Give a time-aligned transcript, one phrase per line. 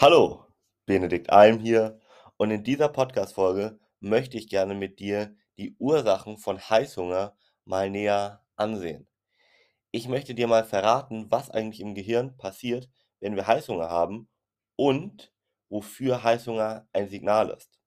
[0.00, 0.44] Hallo,
[0.86, 1.98] Benedikt Alm hier
[2.36, 8.44] und in dieser Podcast-Folge möchte ich gerne mit dir die Ursachen von Heißhunger mal näher
[8.54, 9.08] ansehen.
[9.90, 12.88] Ich möchte dir mal verraten, was eigentlich im Gehirn passiert,
[13.18, 14.28] wenn wir Heißhunger haben
[14.76, 15.32] und
[15.68, 17.80] wofür Heißhunger ein Signal ist.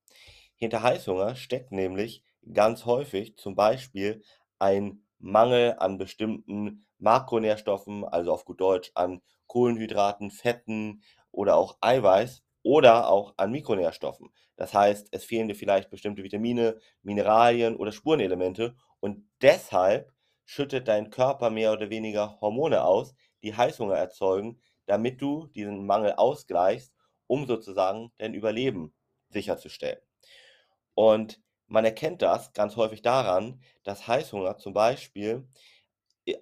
[0.58, 4.22] Hinter Heißhunger steckt nämlich ganz häufig zum Beispiel
[4.60, 12.44] ein Mangel an bestimmten Makronährstoffen, also auf gut Deutsch an Kohlenhydraten, Fetten oder auch Eiweiß
[12.64, 14.30] oder auch an Mikronährstoffen.
[14.56, 20.12] Das heißt, es fehlen dir vielleicht bestimmte Vitamine, Mineralien oder Spurenelemente und deshalb
[20.46, 26.14] schüttet dein Körper mehr oder weniger Hormone aus, die Heißhunger erzeugen, damit du diesen Mangel
[26.14, 26.94] ausgleichst,
[27.28, 28.94] um sozusagen dein Überleben
[29.30, 30.00] sicherzustellen.
[30.94, 35.48] Und man erkennt das ganz häufig daran, dass Heißhunger zum Beispiel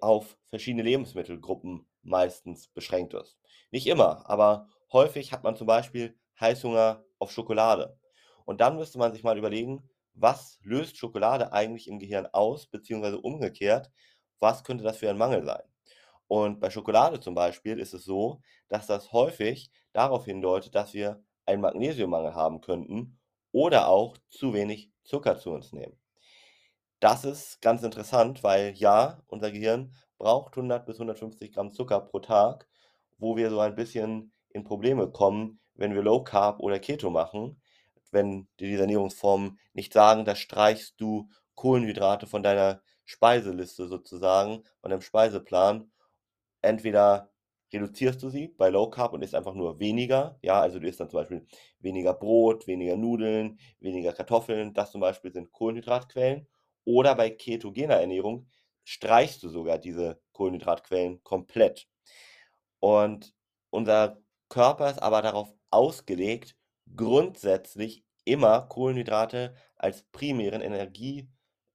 [0.00, 3.38] auf verschiedene Lebensmittelgruppen meistens beschränkt ist.
[3.70, 7.98] Nicht immer, aber häufig hat man zum Beispiel Heißhunger auf Schokolade.
[8.44, 13.20] Und dann müsste man sich mal überlegen, was löst Schokolade eigentlich im Gehirn aus, beziehungsweise
[13.20, 13.90] umgekehrt,
[14.38, 15.62] was könnte das für ein Mangel sein?
[16.26, 21.22] Und bei Schokolade zum Beispiel ist es so, dass das häufig darauf hindeutet, dass wir
[21.46, 23.18] einen Magnesiummangel haben könnten
[23.52, 25.98] oder auch zu wenig Zucker zu uns nehmen.
[27.00, 32.20] Das ist ganz interessant, weil ja, unser Gehirn braucht 100 bis 150 Gramm Zucker pro
[32.20, 32.68] Tag,
[33.18, 37.60] wo wir so ein bisschen in Probleme kommen, wenn wir Low Carb oder Keto machen.
[38.10, 44.90] Wenn dir diese Ernährungsformen nicht sagen, da streichst du Kohlenhydrate von deiner Speiseliste sozusagen, von
[44.90, 45.90] deinem Speiseplan.
[46.62, 47.30] Entweder
[47.72, 50.38] reduzierst du sie bei Low Carb und isst einfach nur weniger.
[50.42, 51.46] Ja, also du isst dann zum Beispiel
[51.78, 54.74] weniger Brot, weniger Nudeln, weniger Kartoffeln.
[54.74, 56.48] Das zum Beispiel sind Kohlenhydratquellen.
[56.84, 58.48] Oder bei ketogener Ernährung
[58.84, 61.86] streichst du sogar diese Kohlenhydratquellen komplett.
[62.80, 63.34] Und
[63.70, 66.56] unser Körper ist aber darauf ausgelegt,
[66.94, 71.30] grundsätzlich immer Kohlenhydrate als primären Energie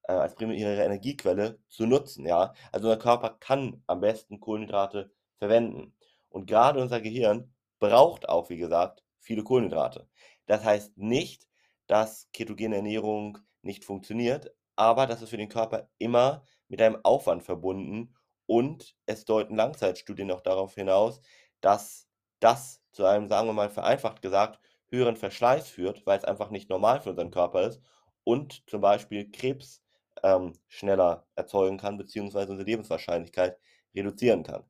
[0.07, 2.53] äh, als primäre Energiequelle zu nutzen, ja?
[2.71, 5.95] Also unser Körper kann am besten Kohlenhydrate verwenden.
[6.29, 10.07] Und gerade unser Gehirn braucht auch, wie gesagt, viele Kohlenhydrate.
[10.45, 11.47] Das heißt nicht,
[11.87, 17.43] dass ketogene Ernährung nicht funktioniert, aber das ist für den Körper immer mit einem Aufwand
[17.43, 18.15] verbunden
[18.45, 21.19] und es deuten Langzeitstudien auch darauf hinaus,
[21.61, 22.04] dass
[22.45, 26.69] das zu einem, sagen wir mal vereinfacht gesagt, höheren Verschleiß führt, weil es einfach nicht
[26.69, 27.81] normal für unseren Körper ist
[28.23, 29.81] und zum Beispiel Krebs
[30.21, 33.57] ähm, schneller erzeugen kann, beziehungsweise unsere Lebenswahrscheinlichkeit
[33.95, 34.63] reduzieren kann.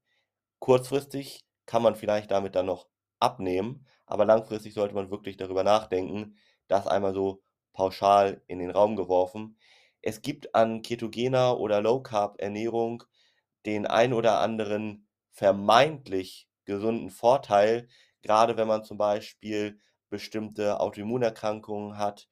[0.59, 2.87] Kurzfristig kann man vielleicht damit dann noch
[3.19, 6.37] abnehmen, aber langfristig sollte man wirklich darüber nachdenken,
[6.69, 7.43] das einmal so
[7.73, 9.57] pauschal in den Raum geworfen.
[10.01, 13.03] Es gibt an ketogener oder Low-Carb-Ernährung
[13.65, 17.87] den ein oder anderen vermeintlich gesunden Vorteil,
[18.21, 22.27] gerade wenn man zum Beispiel bestimmte Autoimmunerkrankungen hat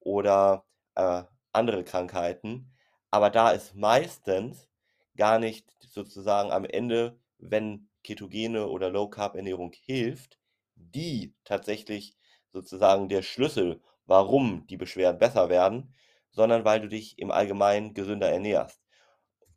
[0.00, 2.72] oder äh, andere Krankheiten.
[3.10, 4.68] Aber da ist meistens
[5.16, 10.38] gar nicht sozusagen am Ende, wenn ketogene oder Low-Carb-Ernährung hilft,
[10.74, 12.16] die tatsächlich
[12.48, 15.94] sozusagen der Schlüssel, warum die Beschwerden besser werden,
[16.30, 18.80] sondern weil du dich im Allgemeinen gesünder ernährst.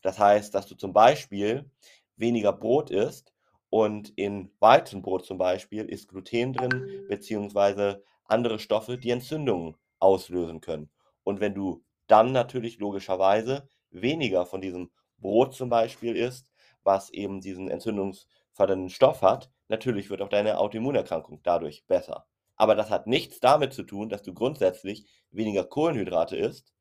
[0.01, 1.69] Das heißt, dass du zum Beispiel
[2.15, 3.30] weniger Brot isst
[3.71, 10.91] und in Weizenbrot zum Beispiel ist Gluten drin, beziehungsweise andere Stoffe, die Entzündungen auslösen können.
[11.23, 16.51] Und wenn du dann natürlich logischerweise weniger von diesem Brot zum Beispiel isst,
[16.83, 22.27] was eben diesen entzündungsfördernden Stoff hat, natürlich wird auch deine Autoimmunerkrankung dadurch besser.
[22.57, 26.73] Aber das hat nichts damit zu tun, dass du grundsätzlich weniger Kohlenhydrate isst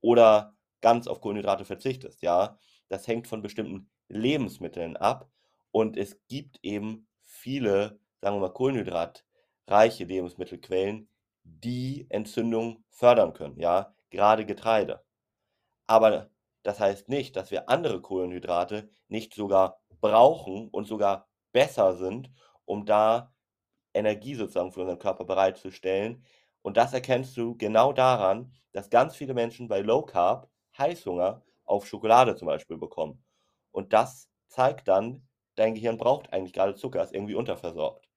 [0.00, 2.58] oder ganz auf Kohlenhydrate verzichtest, ja.
[2.88, 5.28] Das hängt von bestimmten Lebensmitteln ab
[5.70, 11.08] und es gibt eben viele, sagen wir mal, kohlenhydratreiche Lebensmittelquellen,
[11.44, 15.04] die Entzündung fördern können, ja, gerade Getreide.
[15.86, 16.30] Aber
[16.62, 22.30] das heißt nicht, dass wir andere Kohlenhydrate nicht sogar brauchen und sogar besser sind,
[22.64, 23.32] um da
[23.94, 26.24] Energie sozusagen für unseren Körper bereitzustellen.
[26.62, 31.86] Und das erkennst du genau daran, dass ganz viele Menschen bei Low Carb Heißhunger auf
[31.86, 33.24] Schokolade zum Beispiel bekommen.
[33.72, 35.27] Und das zeigt dann,
[35.58, 38.08] dein Gehirn braucht eigentlich gerade Zucker, ist irgendwie unterversorgt.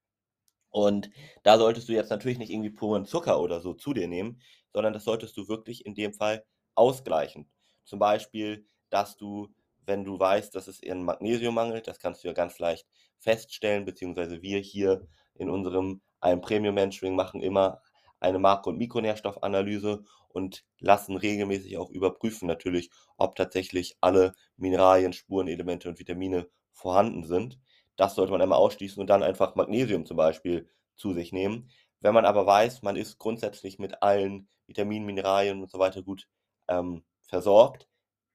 [0.70, 1.10] Und
[1.44, 4.42] da solltest du jetzt natürlich nicht irgendwie puren Zucker oder so zu dir nehmen,
[4.74, 6.46] sondern das solltest du wirklich in dem Fall
[6.76, 7.50] ausgleichen.
[7.84, 9.50] Zum Beispiel, dass du,
[9.86, 12.88] wenn du weißt, dass es ein Magnesium mangelt, das kannst du ja ganz leicht
[13.20, 17.82] feststellen, beziehungsweise wir hier in unserem einem Premium Mentoring machen immer
[18.20, 25.90] eine Makro- und Mikronährstoffanalyse und lassen regelmäßig auch überprüfen natürlich, ob tatsächlich alle Mineralien, Spurenelemente
[25.90, 27.60] und Vitamine vorhanden sind.
[27.96, 31.70] Das sollte man einmal ausschließen und dann einfach Magnesium zum Beispiel zu sich nehmen.
[32.00, 36.28] Wenn man aber weiß, man ist grundsätzlich mit allen Vitaminen, Mineralien und so weiter gut,
[36.68, 37.88] ähm, versorgt,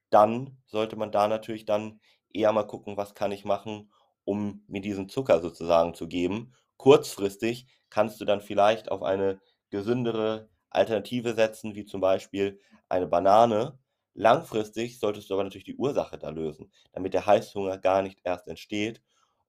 [0.09, 1.99] dann sollte man da natürlich dann
[2.33, 3.91] eher mal gucken, was kann ich machen,
[4.25, 6.53] um mir diesen Zucker sozusagen zu geben.
[6.77, 9.39] Kurzfristig kannst du dann vielleicht auf eine
[9.69, 13.79] gesündere Alternative setzen, wie zum Beispiel eine Banane.
[14.17, 18.47] Langfristig solltest du aber natürlich die Ursache da lösen, damit der Heißhunger gar nicht erst
[18.49, 19.01] entsteht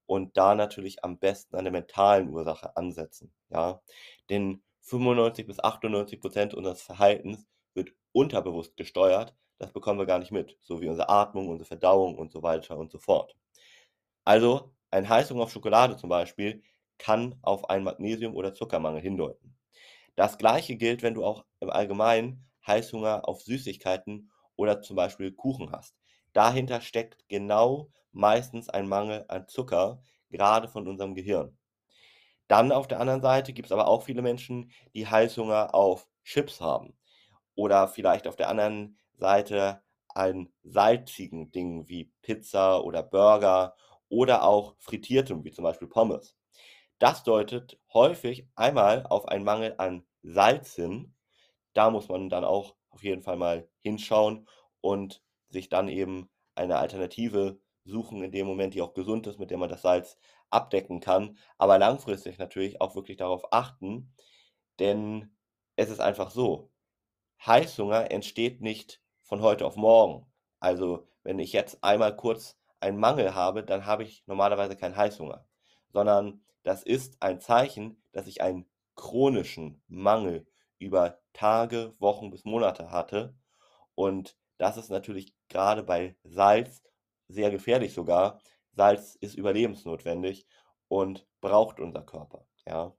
[0.06, 3.80] und da natürlich am besten an der mentalen Ursache ansetzen, ja?
[4.30, 10.56] Denn 95 bis 98% unseres Verhaltens wird unterbewusst gesteuert, das bekommen wir gar nicht mit,
[10.60, 13.36] so wie unsere Atmung, unsere Verdauung und so weiter und so fort.
[14.24, 16.62] Also, ein Heißhunger auf Schokolade zum Beispiel
[16.98, 19.56] kann auf einen Magnesium oder Zuckermangel hindeuten.
[20.16, 25.72] Das Gleiche gilt, wenn du auch im Allgemeinen Heißhunger auf Süßigkeiten oder zum Beispiel Kuchen
[25.72, 25.96] hast.
[26.34, 31.56] Dahinter steckt genau meistens ein Mangel an Zucker, gerade von unserem Gehirn.
[32.48, 36.98] Dann auf der anderen Seite gibt's aber auch viele Menschen, die Heißhunger auf Chips haben
[37.54, 43.76] oder vielleicht auf der anderen Seite an salzigen Dingen wie Pizza oder Burger
[44.08, 46.36] oder auch Frittiertem, wie zum Beispiel Pommes.
[46.98, 51.14] Das deutet häufig einmal auf einen Mangel an Salz hin.
[51.74, 54.48] Da muss man dann auch auf jeden Fall mal hinschauen
[54.80, 59.50] und sich dann eben eine Alternative suchen in dem Moment, die auch gesund ist, mit
[59.50, 60.18] der man das Salz
[60.50, 64.14] abdecken kann, aber langfristig natürlich auch wirklich darauf achten,
[64.78, 65.36] denn
[65.76, 66.70] es ist einfach so,
[67.46, 70.26] Heißhunger entsteht nicht von heute auf morgen.
[70.60, 75.46] Also, wenn ich jetzt einmal kurz einen Mangel habe, dann habe ich normalerweise keinen Heißhunger,
[75.92, 80.46] sondern das ist ein Zeichen, dass ich einen chronischen Mangel
[80.80, 83.36] über Tage, Wochen bis Monate hatte
[83.94, 86.82] und das ist natürlich gerade bei Salz
[87.28, 88.40] sehr gefährlich sogar.
[88.72, 90.46] Salz ist überlebensnotwendig
[90.88, 92.94] und braucht unser Körper, ja.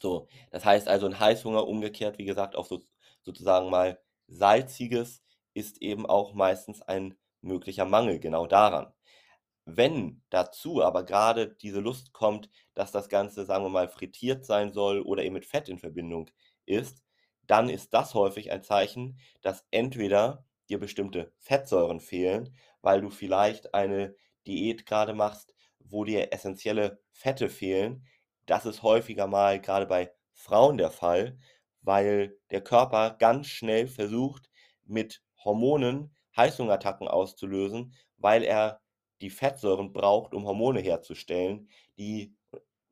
[0.00, 2.82] So, das heißt also 'n Heißhunger umgekehrt, wie gesagt, auf so
[3.22, 5.22] sozusagen mal Salziges
[5.54, 8.92] ist eben auch meistens ein möglicher Mangel genau daran.
[9.66, 14.72] Wenn dazu aber grade diese Lust kommt, dass das Ganze, sagen wir mal, frittiert sein
[14.72, 16.30] soll oder eben mit Fett in Verbindung
[16.66, 17.02] ist,
[17.46, 23.74] dann ist das häufig ein Zeichen, dass entweder dir bestimmte Fettsäuren fehlen, weil du vielleicht
[23.74, 24.14] eine
[24.46, 28.04] Diät grade machst, wo dir essenzielle Fette fehlen.
[28.46, 31.38] Das ist häufiger mal grade bei Frauen der Fall,
[31.82, 34.50] weil der Körper ganz schnell versucht,
[34.84, 38.80] mit Hormonen Heißhungerattacken auszulösen, weil er
[39.20, 42.36] die Fettsäuren braucht, um Hormone herzustellen, die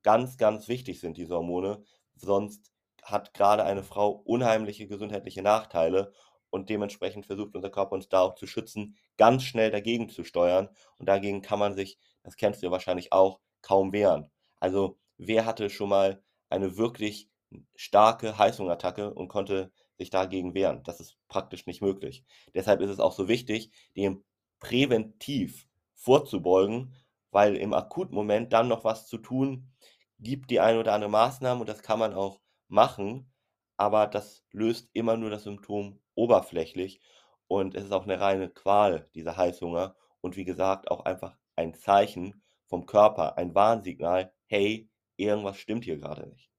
[0.03, 1.85] ganz, ganz wichtig sind, diese Hormone.
[2.15, 2.73] Sonst
[3.05, 6.12] hat grade eine Frau unheimliche gesundheitliche Nachteile
[6.51, 10.69] und dementsprechend versucht unser Körper uns da auch zu schützen, ganz schnell dagegen zu steuern
[10.99, 14.31] und dagegen kann man sich, das kennst du ja wahrscheinlich auch, kaum wehren.
[14.61, 17.29] Also, wer hatte schon mal eine wirklich
[17.75, 20.83] starke Heißhungerattacke und konnte sich dagegen wehren?
[20.85, 22.25] Das ist praktisch nicht möglich.
[22.55, 24.25] Deshalb ist es auch so wichtig, dem
[24.61, 26.95] präventiv vorzubeugen,
[27.31, 29.73] weil im akuten Moment dann noch was zu tun,
[30.21, 32.41] gibt die eine oder andere Maßnahme und das kann man auch
[32.75, 33.32] machen,
[33.79, 37.00] aber das löst immer nur das Symptom oberflächlich
[37.49, 41.75] und es ist auch 'ne reine Qual, dieser Heißhunger und wie gesagt, auch einfach ein
[41.75, 46.50] Zeichen vom Körper, ein Warnsignal: „Hey, irgendwas stimmt hier grade nicht.“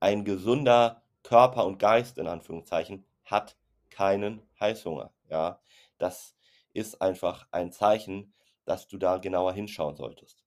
[0.00, 3.56] Ein gesunder Körper und Geist in Anführungszeichen hat
[3.90, 5.60] keinen Heißhunger, ja?
[5.98, 6.36] Das
[6.72, 8.34] ist einfach ein Zeichen,
[8.64, 10.44] dass du da genauer hinschauen solltest.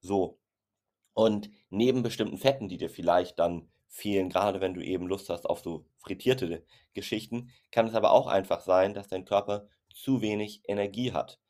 [0.00, 0.38] So,
[1.14, 5.46] und neben bestimmten Fetten, die dir vielleicht dann fehlen, grade wenn du eben Lust hast
[5.46, 10.62] auf so frittierte Geschichten, kann es aber auch einfach sein, dass dein Körper zu wenig
[10.66, 11.40] Energie hat.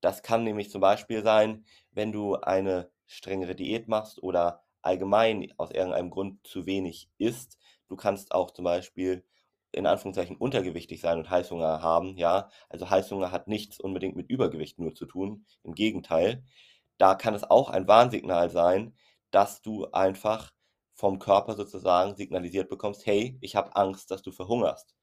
[0.00, 5.70] Das kann nämlich zum Beispiel sein, wenn du eine strengere Diät machst oder allgemein aus
[5.70, 7.58] irgendeinem Grund zu wenig isst.
[7.88, 9.24] Du kannst auch zum Beispiel
[9.70, 12.50] in Anführungszeichen untergewichtig sein und Heißhunger haben, ja?
[12.68, 16.44] Also, Heißhunger hat nichts unbedingt mit Übergewicht nur zu tun, im Gegenteil.
[16.98, 18.94] Da kann es auch ein Warnsignal sein,
[19.30, 20.52] dass du einfach
[20.94, 24.94] vom Körper sozusagen signalisiert bekommst: „Hey, ich habe Angst, dass du verhungerst.“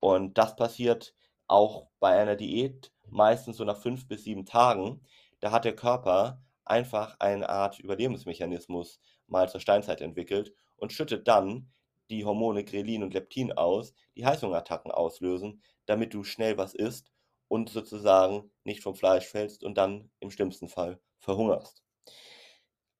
[0.00, 1.14] Und das passiert
[1.48, 5.02] auch bei einer Diät meistens so nach 5 bis 7 Tagen.
[5.40, 11.70] Da hat der Körper einfach eine Art Überlebensmechanismus mal zur Steinzeit entwickelt und schüttet dann
[12.10, 17.12] die Hormone Grelin und Leptin aus, die Heißhungerattacken auslösen, damit du schnell was isst
[17.48, 21.82] und sozusagen nicht vom Fleisch fällst und dann im schlimmsten Fall verhungerst.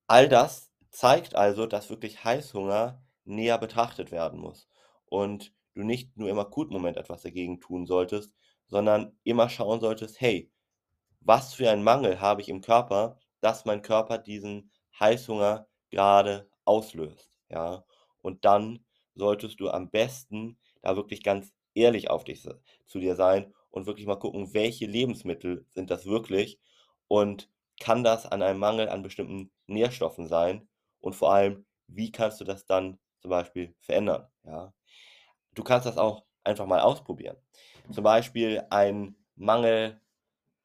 [0.08, 4.68] All das zeigt also, dass wirklich Heißhunger näher betrachtet werden muss
[5.06, 8.32] und du nicht nur im akuten Moment etwas dagegen tun solltest,
[8.66, 10.50] sondern immer schauen solltest: „Hey,
[11.20, 17.30] was für einen Mangel habe ich im Körper, dass mein Körper diesen Heißhunger grade auslöst?“
[17.48, 17.84] ja?
[18.22, 18.84] Und dann
[19.14, 22.42] solltest du am besten da wirklich ganz ehrlich auf dich
[22.86, 26.60] zu dir sein und wirklich mal gucken, welche Lebensmittel sind das wirklich
[27.08, 27.50] und
[27.80, 30.68] kann das an einem Mangel an bestimmten Nährstoffen sein
[31.06, 34.72] und vor allem, wie kannst du das dann zum Beispiel verändern, ja?
[35.54, 37.36] Du kannst das auch einfach mal ausprobieren.
[37.92, 40.00] Zum Beispiel ein Mangel,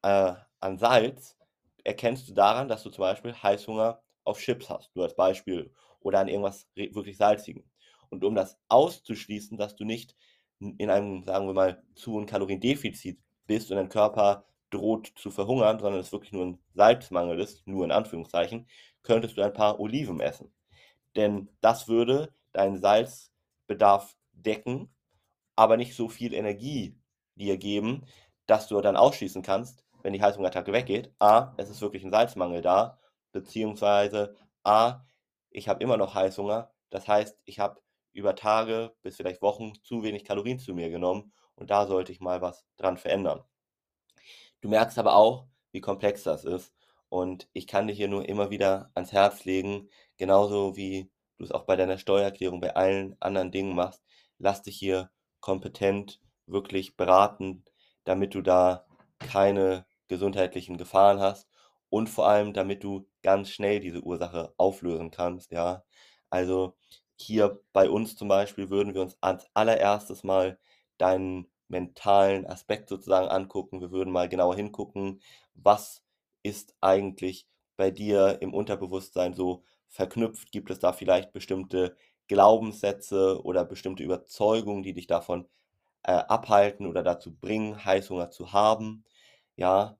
[0.02, 1.38] äh, an Salz
[1.84, 6.18] erkennst du daran, dass du zum Beispiel Heißhunger auf Chips hast, nur als Beispiel, oder
[6.18, 7.64] an irgendwas wirklich Salzigem.
[8.10, 10.16] Und um das auszuschließen, dass du nicht
[10.58, 15.78] in einem, sagen wir mal, zu hohen Kaloriendefizit bist und dein Körper droht zu verhungern,
[15.78, 18.66] sondern es wirklich nur ein Salzmangel ist, nur in Anführungszeichen,
[19.02, 20.52] könntest du ein paar Oliven essen.
[21.16, 24.94] Denn das würde deinen Salzbedarf decken,
[25.56, 26.98] aber nicht so viel Energie
[27.36, 28.06] dir geben,
[28.46, 32.62] dass du dann ausschließen kannst, wenn die Heißhungerattacke weggeht, A, es ist wirklich ein Salzmangel
[32.62, 32.98] da,
[33.32, 35.04] beziehungsweise A,
[35.50, 37.80] ich habe immer noch Heißhunger, das heißt, ich habe
[38.12, 42.20] über Tage bis vielleicht Wochen zu wenig Kalorien zu mir genommen und da sollte ich
[42.20, 43.42] mal was dran verändern.
[44.62, 46.72] Du merkst aber auch, wie komplex das ist
[47.10, 51.52] und ich kann dir hier nur immer wieder ans Herz legen, genauso wie du es
[51.52, 54.02] auch bei deiner Steuererklärung, bei allen anderen Dingen machst,
[54.38, 57.64] lass dich hier kompetent wirklich beraten,
[58.04, 58.86] damit du da
[59.18, 61.48] keine gesundheitlichen Gefahren hast
[61.90, 65.84] und vor allem, damit du ganz schnell diese Ursache auflösen kannst, ja.
[66.30, 66.76] Also
[67.16, 70.58] hier bei uns zum Beispiel würden wir uns als allererstes mal
[70.98, 73.80] deinen mentalen Aspekt sozusagen angucken.
[73.80, 75.20] Wir würden mal genauer hingucken,
[75.54, 76.04] was
[76.44, 80.52] ist eigentlich bei dir im Unterbewusstsein so verknüpft?
[80.52, 81.96] Gibt es da vielleicht bestimmte
[82.28, 85.48] Glaubenssätze oder bestimmte Überzeugungen, die dich davon
[86.04, 89.04] äh, abhalten oder dazu bringen, Heißhunger zu haben?
[89.56, 89.98] Ja,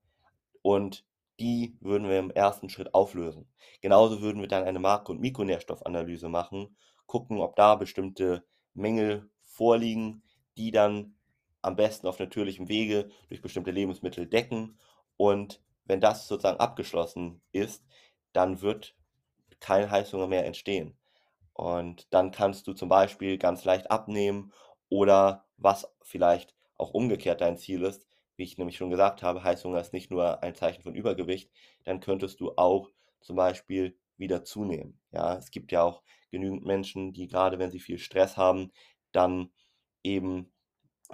[0.63, 1.05] und
[1.41, 3.49] die würden wir im ersten Schritt auflösen.
[3.81, 6.77] Genauso würden wir dann eine Makro- und Mikronährstoffanalyse machen,
[7.07, 10.23] gucken, ob da bestimmte Mängel vorliegen,
[10.57, 11.17] die dann
[11.63, 14.79] am besten auf natürlichem Wege durch bestimmte Lebensmittel decken.
[15.17, 17.85] Und wenn das sozusagen abgeschlossen ist,
[18.33, 18.95] dann wird
[19.61, 20.97] kein Heißhunger mehr entstehen.
[21.55, 24.53] Und dann kannst du zum Beispiel ganz leicht abnehmen
[24.89, 29.81] oder was vielleicht auch umgekehrt dein Ziel ist, wie ich nämlich schon gesagt habe, Heißhunger
[29.81, 31.51] ist nicht nur ein Zeichen von Übergewicht,
[31.85, 32.91] dann könntest du auch
[33.21, 34.99] zum Beispiel wieder zunehmen.
[35.13, 38.73] Ja, es gibt ja auch genügend Menschen, die gerade wenn sie viel Stress haben,
[39.13, 39.53] dann
[40.03, 40.51] eben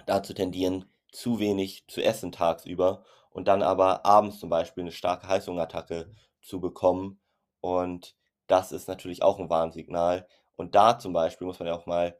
[0.05, 5.27] dazu tendieren, zu wenig zu essen tagsüber und dann aber abends zum Beispiel eine starke
[5.27, 7.19] Heißhungerattacke zu bekommen.
[7.61, 8.15] Und
[8.47, 10.27] das ist natürlich auch ein Warnsignal.
[10.55, 12.19] Und da zum Beispiel muss man ja auch mal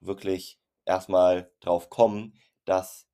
[0.00, 2.34] wirklich erstmal drauf kommen,
[2.64, 3.06] dass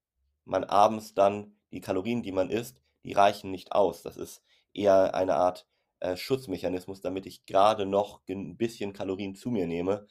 [0.44, 4.02] man abends dann die Kalorien, die man isst, die reichen nicht aus.
[4.02, 4.42] Das ist
[4.72, 5.66] eher eine Art
[6.00, 10.06] äh, Schutzmechanismus, damit ich gerade noch ein bisschen Kalorien zu mir nehme.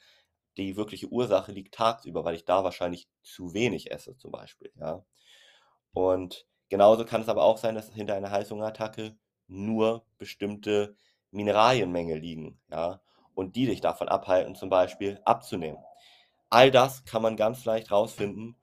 [0.56, 4.72] Die wirkliche Ursache liegt tagsüber, weil ich da wahrscheinlich zu wenig esse, zum Beispiel.
[4.80, 5.04] Ja.
[5.92, 9.16] Und genauso kann es aber auch sein, dass hinter einer Heißhungerattacke
[9.48, 10.96] nur bestimmte
[11.30, 13.00] Mineralienmängel liegen, ja,
[13.34, 15.78] und die dich davon abhalten, zum Beispiel abzunehmen.
[16.50, 18.56] All das kann man ganz leicht rausfinden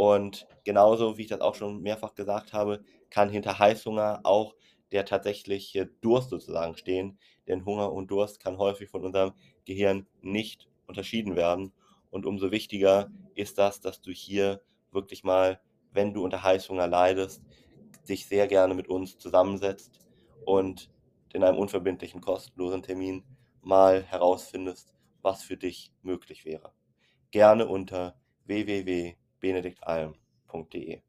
[0.00, 4.54] und genauso, wie ich das auch schon mehrfach gesagt habe, kann hinter Heißhunger auch
[4.92, 7.18] der tatsächliche Durst sozusagen stehen.
[7.46, 9.34] Denn Hunger und Durst kann häufig von unserem
[9.66, 11.72] Gehirn nicht unterschieden werden.
[12.10, 14.60] Und umso wichtiger ist das, dass du hier
[14.92, 15.60] wirklich mal,
[15.92, 17.42] wenn du unter Heißhunger leidest,
[18.08, 20.00] dich sehr gerne mit uns zusammensetzt
[20.44, 20.90] und
[21.32, 23.24] in einem unverbindlichen, kostenlosen Termin
[23.62, 24.92] mal herausfindest,
[25.22, 26.72] was für dich möglich wäre.
[27.30, 31.00] Gerne unter www benediktalm.de